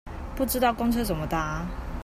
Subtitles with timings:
[0.35, 1.67] 不知道公車怎麼搭